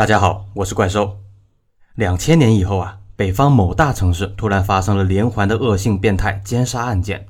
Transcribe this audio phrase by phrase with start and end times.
[0.00, 1.20] 大家好，我是怪兽。
[1.94, 7.28] 两千年以后啊，北方某大城市突然发生了连环的恶性变态奸杀案件。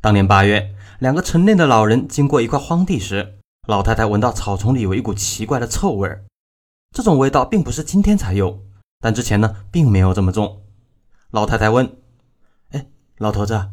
[0.00, 3.34] 当年八月，两个成年的老人经过一块荒地时，
[3.68, 6.24] 老太太闻到草丛里有一股奇怪的臭味儿。
[6.96, 8.62] 这种味道并不是今天才有，
[8.98, 10.62] 但之前呢，并没有这么重。
[11.32, 11.98] 老太太问
[12.72, 12.86] ：“哎，
[13.18, 13.68] 老头子，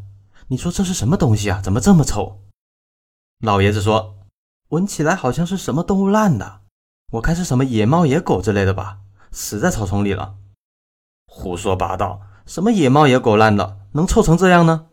[0.49, 1.61] 你说这是什么东西啊？
[1.63, 2.41] 怎么这么臭？”
[3.39, 4.17] 老爷子说
[4.67, 6.59] ：“闻起来好像是什么动物烂的。”
[7.13, 8.97] 我看是什么野猫野狗之类的吧，
[9.29, 10.35] 死在草丛里了。
[11.27, 14.87] 胡说八道，什么野猫野狗烂了，能臭成这样呢？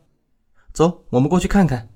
[0.71, 1.89] 走，我们过去看看。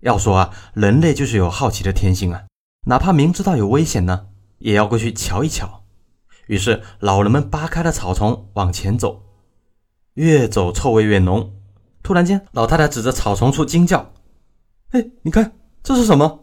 [0.00, 2.44] 要说啊，人类就是有好奇的天性啊，
[2.86, 5.84] 哪怕明知道有危险呢，也要过去瞧一瞧。
[6.46, 9.22] 于是老人们扒开了草丛往前走，
[10.14, 11.52] 越走臭味越浓。
[12.02, 14.12] 突然间，老太太指着草丛处惊叫
[14.92, 16.38] ：“哎，你看这是什么？”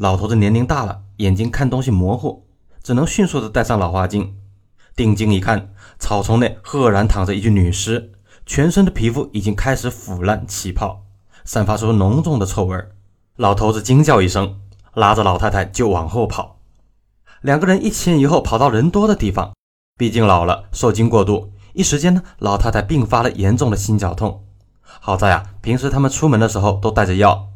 [0.00, 1.02] 老头子年龄大了。
[1.18, 2.46] 眼睛看东西模糊，
[2.82, 4.34] 只能迅速的戴上老花镜。
[4.96, 8.12] 定睛一看，草丛内赫然躺着一具女尸，
[8.46, 11.02] 全身的皮肤已经开始腐烂起泡，
[11.44, 12.82] 散发出浓重的臭味。
[13.36, 14.58] 老头子惊叫一声，
[14.94, 16.56] 拉着老太太就往后跑。
[17.42, 19.52] 两个人一前一后跑到人多的地方，
[19.98, 24.46] 毕竟老了，受惊过度，一时间呢，老太太并发了严重的心绞痛。
[24.82, 27.49] 好在啊，平时他们出门的时候都带着药，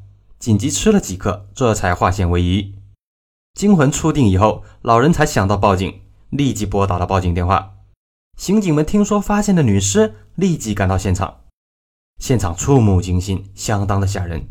[0.45, 2.75] 紧急吃了几颗，这才化险为夷。
[3.55, 7.77] 惊魂初定以后，老人才想到报警，立即拨打了报警电话。
[8.37, 11.45] 刑警们听说发现的女尸，立即赶到现场。
[12.19, 14.47] 现场触目惊心，相当的吓人。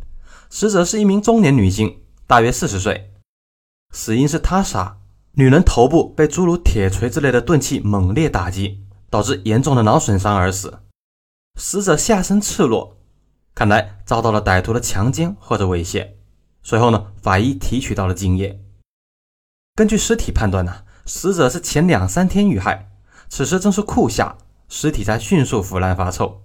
[0.49, 3.11] 死者是一名中年女性，大约四十岁，
[3.93, 4.97] 死因是他杀。
[5.33, 8.79] 女人头部被诸如铁锤之类的钝器猛烈打击，
[9.11, 10.79] 导致严重的脑损伤而死。
[11.59, 12.97] 死者下身赤裸，
[13.55, 16.13] 看来遭到了歹徒的强奸或者猥亵。
[16.61, 18.59] 随后呢，法医提取到了精液。
[19.75, 22.89] 根据尸体判断呢，死者是前两三天遇害，
[23.27, 24.37] 此时正是酷夏，
[24.69, 26.41] 尸体在迅速腐烂发臭。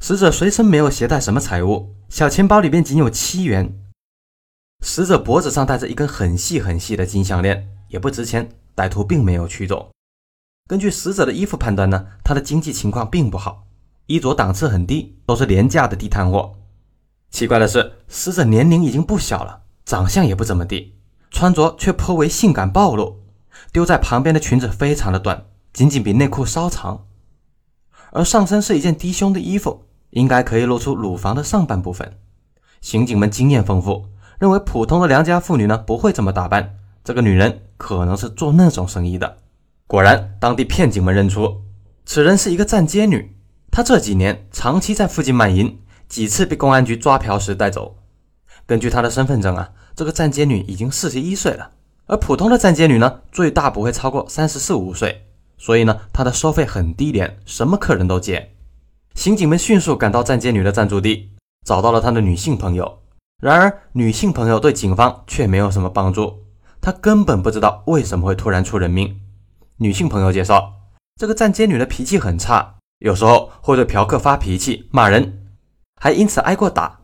[0.00, 3.78] 死者随身没有携带什么财物，小钱包里面仅有七元。
[4.84, 9.92] 死者脖子上戴着一根很细很细的金项链，也不值钱，歹徒并没有取走。
[10.66, 13.68] 根据死者的衣服判断呢，他的经济情况并不好，
[14.06, 16.54] 衣着档次很低，都是廉价的地摊货。
[17.30, 20.94] 奇怪的是，死者年龄已经不小了，长相也不怎么地。
[21.30, 23.20] 穿着却颇为性感暴露，
[23.72, 27.06] 丢在旁边的裙子非常的短，仅仅比内裤稍长，
[28.10, 32.18] 而上身是一件低胸的衣服，应该可以露出乳房的上半部分。
[32.82, 34.08] 刑警们经验丰富，
[34.38, 39.38] 认为普通的良家妇女呢不会这么打扮，这个女人可能是做那种生意的。
[39.86, 41.62] 果然，当地片警们认出
[42.04, 43.34] 此人是一个站街女，
[43.72, 47.96] 他这几年长期在附近卖淫，几次被公安局抓嫖时带走。
[48.64, 49.72] 根据他的身份证啊。
[49.94, 51.72] 这个站街女已经四十一岁了，
[52.06, 55.26] 而普通的站街女呢，最大不会超过三十四五岁，
[55.58, 58.54] 所以呢，她的收费很低廉，什么客人都接。
[59.14, 61.28] 刑警们迅速赶到站街女的暂住地，
[61.66, 63.00] 找到了她的女性朋友。
[63.42, 66.38] 然而，女性朋友对警方却没有什么帮助，
[66.80, 69.20] 她根本不知道为什么会突然出人命。
[69.76, 70.72] 女性朋友介绍，
[71.20, 75.42] 这个站街女的脾气很差，有时候会对嫖客发脾气、骂人，
[76.00, 77.00] 还因此挨过打。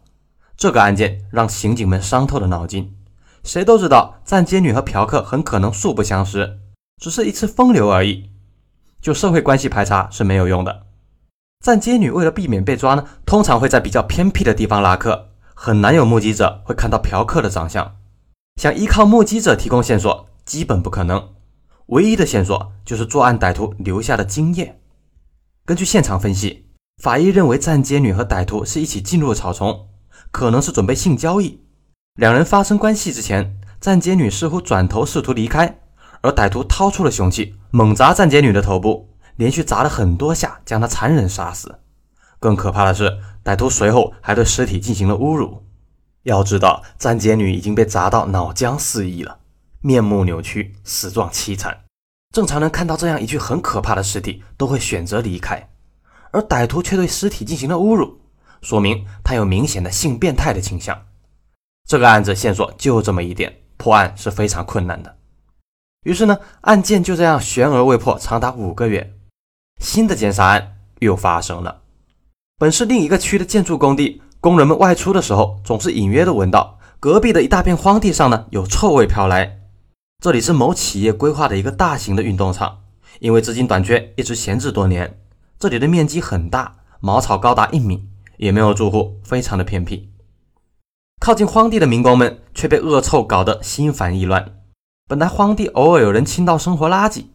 [0.57, 2.97] 这个案件让刑警们伤透了脑筋。
[3.43, 6.61] 谁都知道，站街女和嫖客很可能素不相识，
[7.03, 8.31] 只是一次风流而已。
[9.01, 10.87] 就社会关系排查是没有用的。
[11.65, 17.97] 站街女为了避免被抓呢，通常会在比较偏僻的地方拉客，很难有目击者会看到嫖客的长相。
[18.61, 21.31] 想依靠目击者提供线索，基本不可能。
[21.87, 24.78] 唯一的线索就是作案歹徒留下的精液。
[25.69, 26.65] 根据现场分析，
[27.03, 29.89] 法医认为站街女和歹徒是一起进入草丛。
[30.31, 31.63] 可能是准备性交易。
[32.15, 35.79] 两人发生关系之前，站街女似乎转头试图离开，
[36.23, 41.81] 而歹徒掏出了凶器，猛砸站街女的头部，连续砸了很多下，将她残忍杀死。
[42.41, 45.67] 更可怕的是，歹徒随后还对尸体进行了侮辱。
[46.23, 49.41] 要知道，站街女已经被砸到脑浆四溢了，
[49.83, 51.81] 面目扭曲，死状凄惨。
[52.33, 55.69] 正常人看到这样一具很可怕的尸体，都会选择离开，
[56.31, 58.21] 而歹徒却对尸体进行了侮辱。
[58.61, 61.07] 说明他有明显的性变态的倾向。
[61.89, 65.17] 这个案子线索就这么一点，破案是非常困难的。
[66.05, 69.15] 于是呢，案件就这样悬而未破，长达五个月。
[69.81, 71.83] 新的奸杀案又发生了。
[72.59, 79.61] 本市另一个区的建筑工地，工人们外出的时候，总是隐约的闻到隔壁的一大片荒地上呢有臭味飘来。
[80.21, 82.81] 这里是某企业规划的一个大型的运动场，
[83.21, 85.17] 因为资金短缺，一直闲置多年。
[85.61, 88.09] 这里的面积很大，茅草高达一米。
[88.39, 90.11] 也没有住户，非常的偏僻。
[91.21, 94.57] 靠近荒地的民工们却被恶臭搞得心烦意乱。
[95.09, 97.27] 本来荒地偶尔有人倾倒生活垃圾，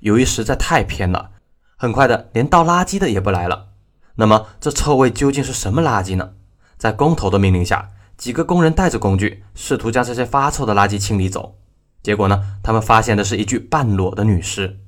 [0.00, 1.30] 由于实在太偏了，
[1.76, 3.68] 很快的连倒垃圾的也不来了。
[4.16, 6.32] 那么这臭味究竟是什么垃圾呢？
[6.76, 11.58] 在工头的命令下，几个工人带着工具，试图将这些发臭的垃圾清理走。
[12.02, 14.80] 结果呢，他们发现的是一具半裸的女尸。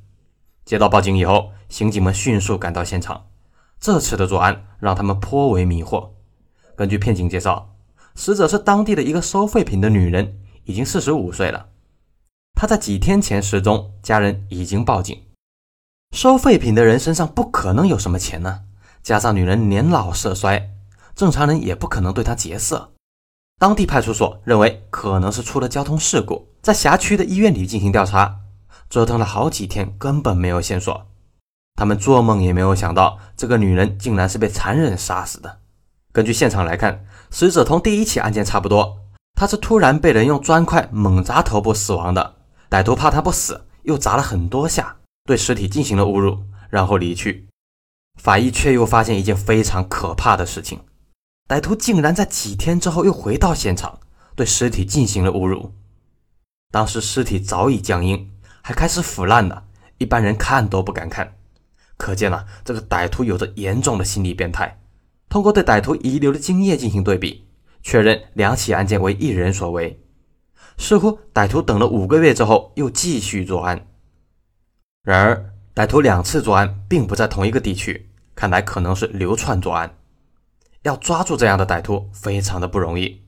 [0.65, 3.27] 接到报警以后，刑警们迅速赶到现场。
[3.79, 6.11] 这次的作案让他们颇为迷惑。
[6.75, 7.77] 根据片警介绍，
[8.15, 11.69] 死者是当地的一个收废品的女人，已经四十五岁了。
[12.55, 15.23] 她在几天前失踪，家人已经报警。
[16.17, 18.63] 收废品的人身上不可能有什么钱呢，
[19.03, 20.71] 加上女人年老色衰，
[21.15, 22.93] 正常人也不可能对她劫色。
[23.59, 28.41] 当地派出所认为可能是出了交通事故，在辖区的医院里进行调查，
[28.89, 31.07] 折腾了好几天，根本没有线索。
[31.75, 35.59] 他们做梦也没有想到，这个女人竟然是被残忍杀死的。
[36.11, 38.97] 根据现场来看，死者同第一起案件差不多，
[39.35, 42.37] 她是突然被人用砖块猛砸头部死亡的。
[42.71, 44.97] 歹徒怕她不死，又砸了很多下，
[45.27, 47.47] 对尸体进行了侮辱，然后离去。
[48.19, 50.81] 法医却又发现一件非常可怕的事情：
[51.47, 53.99] 歹徒竟然在几天之后又回到现场，
[54.35, 55.75] 对尸体进行了侮辱。
[56.75, 59.63] 当时尸体早已僵硬，还开始腐烂了，
[59.99, 61.37] 一般人看都不敢看。
[61.97, 64.81] 可见啊，这个歹徒有着严重的心理变态。
[65.29, 67.47] 通过对歹徒遗留的精液进行对比，
[67.85, 70.03] 确认两起案件为一人所为。
[70.77, 73.87] 似乎歹徒等了五个月之后又继续作案。
[75.05, 79.97] 然而，歹徒两次作案并不在同一个地区，看来可能是流窜作案。
[80.83, 83.24] 要抓住这样的歹徒非常的不容易。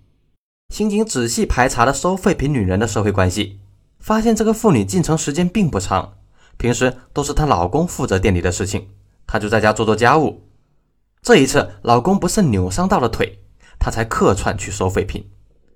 [0.69, 3.61] 刑警仔细排查了收废品女人的社会关系，
[3.99, 6.15] 发现这个妇女进城时间并不长。
[6.59, 8.89] 平时都是她老公负责店里的事情，
[9.27, 10.43] 她就在家做做家务。
[11.23, 13.41] 这一次，老公不慎扭伤到了腿，
[13.79, 15.31] 她才客串去收废品。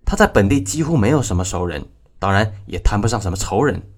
[0.04, 1.86] 她在本地几乎没有什么熟人，
[2.18, 3.90] 当然也谈不上什么仇人。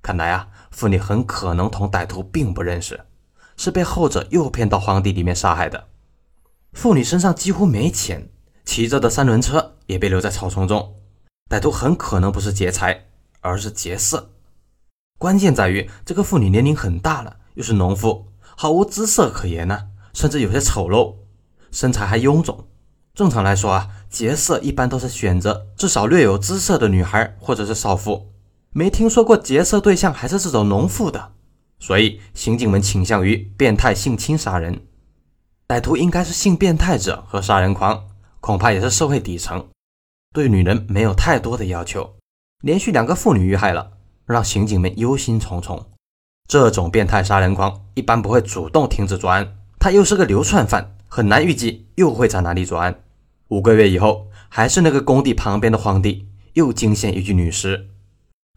[0.00, 3.00] 看来啊，妇女很可能同歹徒并不认识，
[3.56, 5.88] 是被后者诱骗到荒地里面杀害的。
[6.72, 8.30] 妇女身上几乎没钱，
[8.64, 10.94] 骑着的三轮车也被留在草丛中。
[11.50, 13.06] 歹徒很可能不是劫财，
[13.40, 14.30] 而是劫色。
[15.18, 18.26] 关键在于这个妇女年龄很大了，又是农妇，
[18.56, 21.14] 毫无姿色可言呢，甚至有些丑陋，
[21.70, 22.66] 身材还臃肿。
[23.14, 28.32] 正常来说啊，劫色一般都是选择至少略有姿色的女孩或者是少妇，
[28.70, 31.32] 没听说过劫色对象还是这种农妇的，
[31.78, 34.86] 所以刑警们倾向于变态性侵杀人。
[35.68, 38.08] 歹徒应该是性变态者和杀人狂，
[38.42, 39.68] 恐怕也是社会底层，
[40.34, 42.16] 对女人没有太多的要求，
[42.62, 43.92] 连续两个妇女遇害了。
[44.24, 45.84] 让刑警们忧心忡忡。
[46.48, 53.04] 这种变态杀人狂一般不会主动停止作案，他又是个流窜犯，很难预计又会在哪里作案。
[53.48, 57.90] 五个月以后，还是那个工地旁边的荒地，又惊现一具女尸。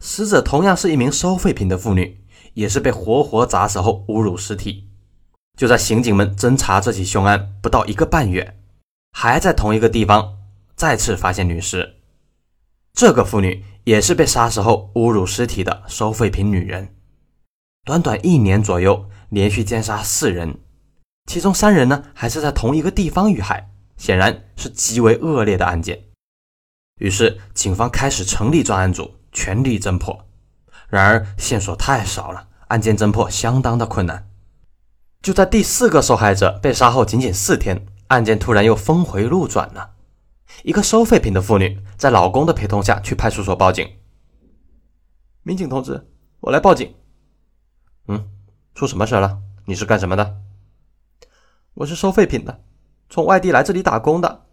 [0.02, 2.24] 死者同样是一名收废品的妇女，
[2.54, 4.88] 也是被活活砸死后侮辱尸体。
[5.56, 8.58] 就在刑警们侦查这起凶案不到一个半月，
[9.18, 10.36] 还在同一个地方
[10.74, 11.96] 再次发现女尸。
[12.92, 13.64] 这个妇女。
[13.86, 16.92] 也是被杀死后侮辱尸体的收废品女人，
[17.84, 20.58] 短短一年左右，连续奸杀四人，
[21.30, 26.02] 其中三人呢还是在同一个地方遇害，显然是极为恶劣的案件。
[26.98, 30.26] 于是，警方开始成立专案组，全力侦破。
[30.88, 34.28] 然而，线索太少了，案件侦破相当的困难。
[35.22, 39.94] 就在第四个受害者被杀后仅仅四天，案件突然又峰回路转了。
[40.62, 43.88] 一个收废品的妇女在老公的陪同下去派出所报警。
[45.42, 46.08] 民警同志，
[46.40, 46.94] 我来报警。
[48.08, 48.28] 嗯，
[48.74, 49.38] 出什么事了？
[49.66, 50.36] 你是干什么的？
[51.74, 52.62] 我是收废品的，
[53.10, 54.46] 从外地来这里打工的。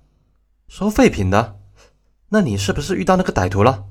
[0.67, 1.59] 收废品的？
[2.29, 3.85] 那你是不是遇到那个歹徒了？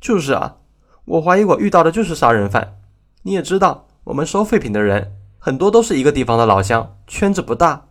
[0.00, 0.58] 就是啊，
[1.04, 2.80] 我怀疑我遇到的就是杀人犯。
[3.22, 7.88] 你也知道，我们收废品的人很多都是一个地方的老乡，圈子不大。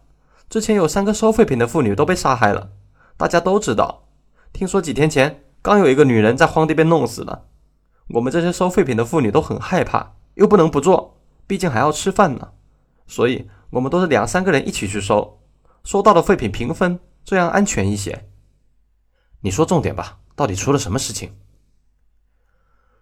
[0.51, 2.72] 之前有三个收废品的妇女都被杀害了。
[3.15, 4.10] 大家都知道，
[4.51, 7.46] 听说几天前刚有一个女人在荒地被弄死了。
[8.10, 12.50] 我们这些收废品的妇女都很害怕，又不能不做，毕竟还要吃饭呢。
[13.08, 15.39] 所以，我们都是两三个人一起去收，
[15.86, 18.27] 收到的废品平分，这样安全一些。
[19.39, 21.31] 你说重点吧，到底出了什么事情？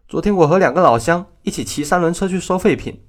[0.07, 3.01] 昨天我和两个老乡一起骑三轮车去收废品，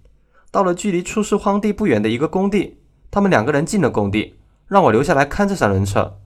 [0.51, 2.80] 到了距离出事荒地不远的一个工地，
[3.11, 6.19] 他们两个人进了工地，让我留下来看着三轮车。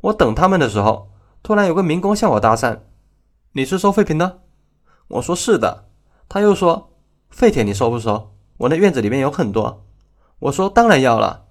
[0.00, 1.10] 我等他们的时候，
[1.42, 2.80] 突然有个民工向我搭讪
[3.52, 4.40] ：“你是收废品的？”
[5.08, 5.84] 我说：“是的。”
[6.28, 6.90] 他又说
[7.30, 8.32] ：“废铁你收不收？
[8.58, 9.84] 我那院子里面有很多。”
[10.40, 11.44] 我说：“当然要了。”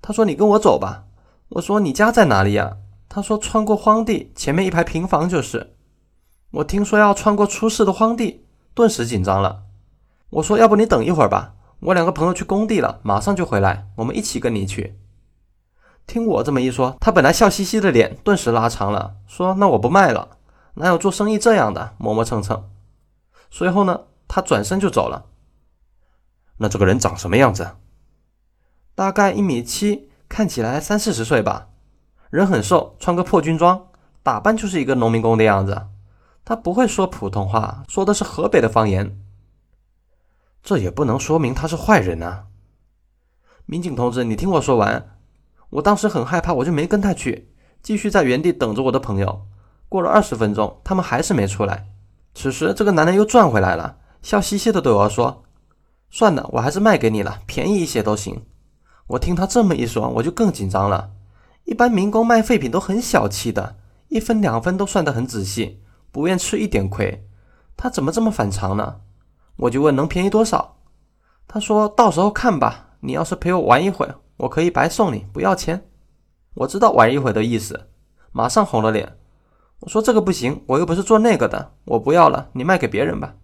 [0.00, 1.04] 他说：“你跟我走吧。”
[1.50, 2.78] 我说：“你家在哪里呀？”
[3.08, 5.74] 他说：“穿过荒地，前面一排平房就是。”
[6.52, 9.64] 我听说要穿过出事的荒地，顿时紧张了。
[10.30, 14.98] 我说：“要不你等一会儿吧，我两个朋友去工地了，马上就回来，我们一起跟你去。”
[16.06, 20.38] 听我这么一说，他本来笑嘻嘻的脸顿时拉长了，说：“那我不卖了，
[20.74, 21.94] 哪有做生意这样的？
[21.98, 22.68] 磨磨蹭蹭。”
[23.50, 25.26] 随后呢，他转身就走了。
[26.58, 27.76] 那这个人长什么样子？
[28.94, 31.68] 大概一米七，看起来三四十岁吧，
[32.28, 33.88] 人很瘦，穿个破军装，
[34.22, 35.86] 打扮就是一个农民工的样子。
[36.44, 39.16] 他不会说普通话，说的是河北的方言。
[40.62, 42.46] 这也不能说明他是坏人啊。
[43.66, 45.18] 民警同志，你听我说完。
[45.70, 47.52] 我当时很害怕，我就没跟他去，
[47.82, 49.46] 继续在原地等着我的朋友。
[49.88, 51.88] 过了二十分钟，他们还是没出来。
[52.34, 55.44] 此时，这个男人又转回来了，笑嘻嘻的对我说
[56.10, 58.44] ：“算了，我还是卖给你了，便宜一些都行。”
[59.08, 61.10] 我听他这么一说，我就更紧张了。
[61.64, 63.76] 一般民工卖废品都很小气的，
[64.08, 67.28] 一分两分都算得很仔细，不愿吃一点亏。
[67.76, 69.00] 他怎么这么反常呢？
[69.60, 70.76] 我就问能便宜多少？
[71.46, 72.86] 他说到时候看吧。
[73.02, 74.06] 你要是陪我玩一会。
[74.36, 75.86] 我可以白送你，不要钱。
[76.54, 77.88] 我知道玩一会的意思，
[78.32, 79.16] 马上红了脸。
[79.80, 83.34] 我说这个不行，我又不是做那个的，我不要了，你卖给别人吧。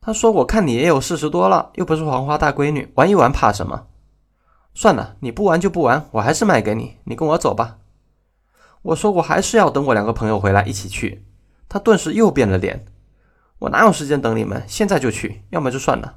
[0.00, 3.86] 他说我看你也有四十多了，又不是黄花大闺女，玩一玩怕什么？
[4.74, 7.78] 算了，你不玩就不玩，我还是卖给你，你跟我走吧。
[8.82, 11.24] 我说我还是要等我两个朋友回来一起去。
[11.68, 12.84] 他顿时又变了脸，
[13.62, 14.64] 我哪有时间等你们？
[14.66, 16.16] 现在就去，要么就算了。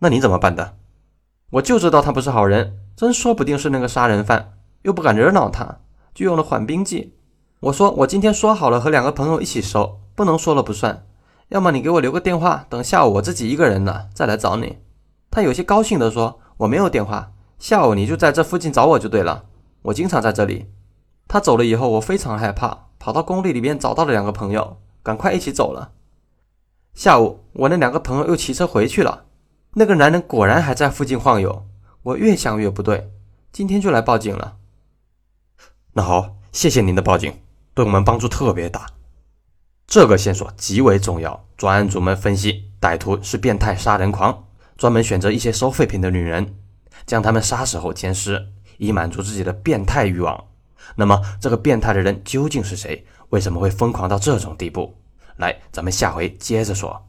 [0.00, 0.76] 那你怎么办的？
[1.50, 5.78] 我就知道他不是好人，真说不定是那个杀人犯，又不敢惹恼他，
[6.12, 7.14] 就用了缓兵计。
[7.60, 11.06] 我说我今天说好了和两个朋友一起收，不能说了不算。
[11.50, 14.78] 要么你给我留个电话，等下午我自己一个人了再来找你。
[15.30, 19.44] 他有些高兴地说：“我没有电话，下午你就在这附近找我就对了，
[19.82, 20.66] 我经常在这里。”
[21.28, 25.92] 他走了以后，我非常害怕，跑到工地里面找到了两个朋友，赶快一起走了。
[26.92, 29.26] 下午我那两个朋友又骑车回去了。
[29.74, 31.64] 那个男人果然还在附近晃悠，
[32.02, 33.12] 我越想越不对，
[33.52, 34.56] 今天就来报警了。
[35.92, 37.32] 那好，谢谢您的报警，
[37.72, 38.88] 对我们帮助特别大。
[39.86, 41.46] 这个线索极为重要。
[41.56, 46.56] 专案组们分析，歹徒是变态杀人狂，专门选择一些收废品的女人，
[47.06, 48.48] 将他们杀死后奸尸，
[48.78, 50.46] 以满足自己的变态欲望。
[50.96, 53.06] 那么，这个变态的人究竟是谁？
[53.30, 54.94] 为什么会疯狂到这种地步？
[55.36, 57.05] 来，咱们下回接着说。